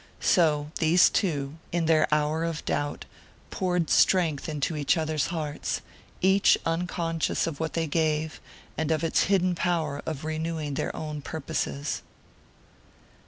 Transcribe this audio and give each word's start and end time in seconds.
So 0.19 0.71
these 0.79 1.11
two, 1.11 1.59
in 1.71 1.85
their 1.85 2.07
hour 2.11 2.43
of 2.43 2.65
doubt, 2.65 3.05
poured 3.51 3.91
strength 3.91 4.49
into 4.49 4.75
each 4.75 4.97
other's 4.97 5.27
hearts, 5.27 5.81
each 6.23 6.57
unconscious 6.65 7.45
of 7.45 7.59
what 7.59 7.73
they 7.73 7.85
gave, 7.85 8.41
and 8.79 8.89
of 8.89 9.03
its 9.03 9.25
hidden 9.25 9.53
power 9.53 10.01
of 10.07 10.25
renewing 10.25 10.73
their 10.73 10.95
own 10.95 11.21
purposes. 11.21 12.01